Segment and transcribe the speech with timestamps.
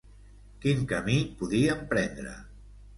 [0.63, 2.37] Quin camí podíem prendre?